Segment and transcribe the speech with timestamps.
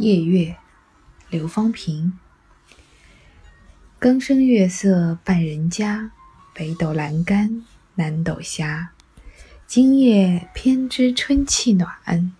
[0.00, 0.56] 夜月，
[1.28, 2.18] 刘方平。
[3.98, 6.12] 更深月色半人家，
[6.54, 7.66] 北斗阑干
[7.96, 8.88] 南斗斜。
[9.66, 12.34] 今夜偏知春气暖，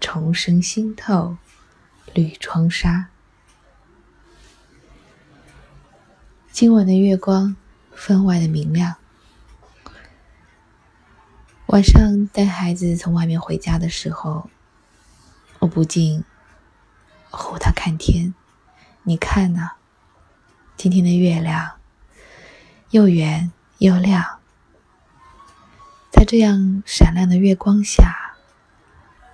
[0.00, 1.36] 重生新透
[2.14, 3.08] 绿窗纱。
[6.50, 7.54] 今晚的月光
[7.92, 8.94] 分外的明亮。
[11.66, 14.48] 晚上带孩子从外面回家的时候，
[15.58, 16.24] 我不禁
[17.30, 18.34] 哄他看天。
[19.04, 19.72] 你看呐，
[20.76, 21.78] 今天的月亮
[22.90, 24.38] 又圆又亮，
[26.10, 28.34] 在这样闪亮的月光下，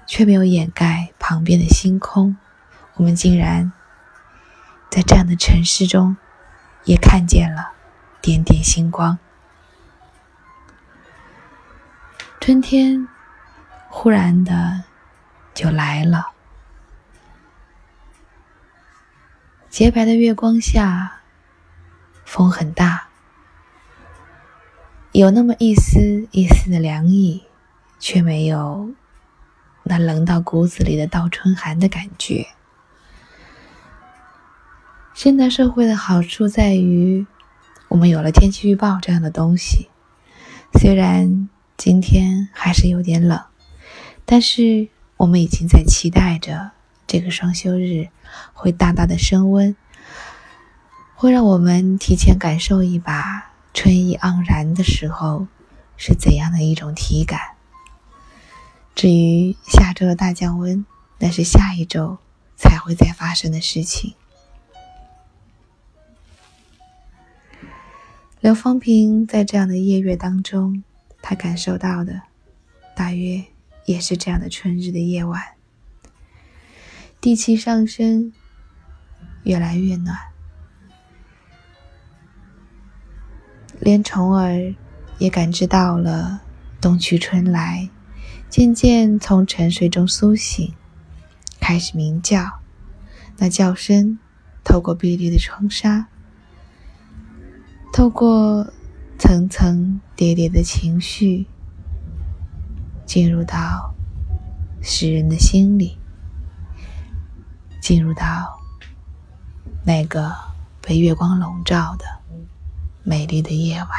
[0.07, 2.37] 却没有掩盖旁边的星空。
[2.95, 3.73] 我们竟然
[4.89, 6.17] 在这样的城市中，
[6.85, 7.73] 也看见了
[8.23, 9.19] 点点星光。
[12.41, 13.09] 春天
[13.89, 14.85] 忽然的
[15.53, 16.31] 就来了，
[19.77, 21.21] 洁白的月光下，
[22.25, 23.09] 风很大，
[25.13, 27.43] 有那么一丝一丝的凉意，
[27.99, 28.95] 却没有
[29.83, 32.47] 那冷到骨子里的倒春寒的感觉。
[35.13, 37.27] 现代社会的好处在于，
[37.89, 39.91] 我们有了天气预报这样的东西，
[40.81, 41.51] 虽然。
[41.77, 43.39] 今天还是有点冷，
[44.25, 44.89] 但是
[45.19, 46.71] 我们已经在期待着
[47.07, 48.09] 这个双休日
[48.53, 49.77] 会大大的升温，
[51.15, 55.47] 会让我们提前感受一把春意盎然的时候
[55.97, 57.57] 是怎样的一种体感。
[58.95, 60.85] 至于下周的大降温，
[61.19, 62.19] 那是下一周
[62.57, 64.15] 才会再发生的事情。
[68.41, 70.83] 刘方平在这样的夜月当中。
[71.29, 72.23] 他感受到的，
[72.95, 73.45] 大约
[73.85, 75.43] 也是这样的春日的夜晚，
[77.27, 78.33] 地气上升，
[79.43, 80.17] 越来越暖，
[83.81, 84.73] 连虫儿
[85.19, 86.43] 也感知到了
[86.81, 87.91] 冬去春来，
[88.49, 90.73] 渐渐从沉睡中苏醒，
[91.59, 92.61] 开始鸣叫。
[93.39, 94.21] 那叫声
[94.63, 96.07] 透过碧绿的窗纱，
[97.93, 98.73] 透过。
[99.19, 101.47] 层层叠叠的情绪
[103.07, 103.95] 进入到
[104.83, 105.97] 诗人的心里，
[107.87, 108.61] 进入到
[109.85, 110.35] 那个
[110.83, 112.05] 被月光笼罩的
[113.05, 113.91] 美丽的夜晚。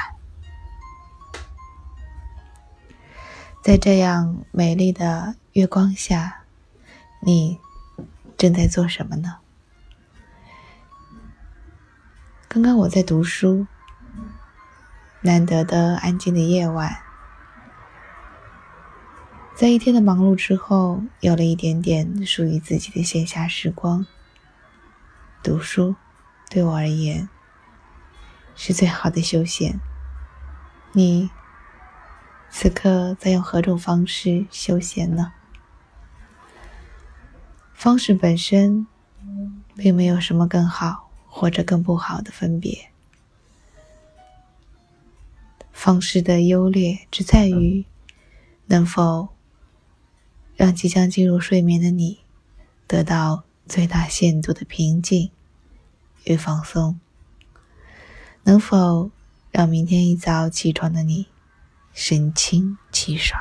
[3.64, 6.44] 在这样美丽的月光下，
[7.22, 7.62] 你
[8.38, 9.38] 正在做什么呢？
[12.50, 13.66] 刚刚我在读书。
[15.22, 16.94] 难得的安静的夜晚，
[19.58, 24.06] 在一天的忙碌之后，有了一点点属于自己的闲暇时光。
[25.42, 25.96] 读书
[26.48, 27.28] 对我而言
[28.56, 29.80] 是最好的休闲。
[30.92, 31.32] 你
[32.52, 35.34] 此刻在用何种方式休闲呢？
[37.74, 38.86] 方式本身
[39.76, 42.92] 并没有什么更好或者更不好的分别。
[45.72, 47.84] 方式的优劣只在于
[48.68, 49.30] 能否
[50.58, 52.22] 让即将进入睡眠的你
[52.88, 55.30] 得到最大限度的平静
[56.24, 57.00] 与放松，
[58.44, 59.12] 能否
[59.52, 61.28] 让明天一早起床的你
[61.94, 63.40] 神清气爽。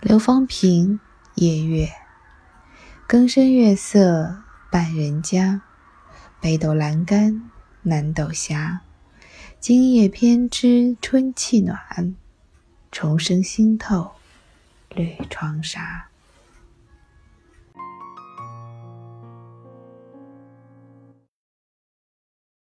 [0.00, 1.00] 刘方平，
[1.34, 1.90] 夜月，
[3.08, 5.62] 更深月色半人家，
[6.40, 7.50] 北斗阑干
[7.82, 8.78] 南斗斜。
[9.58, 12.14] 今夜偏知春气暖，
[12.92, 14.13] 重生新透
[14.94, 16.08] 绿窗纱。